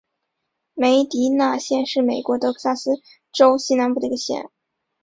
[0.73, 2.95] 梅迪纳县是美国德克萨斯
[3.31, 4.49] 州西南部的一个县。